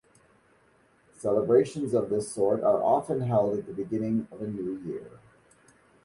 [1.19, 5.19] Celebrations of this sort are often held at the beginning of a new year.